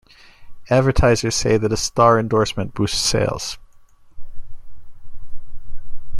[0.71, 3.59] Advertisers say that a star endorsement boosts sales.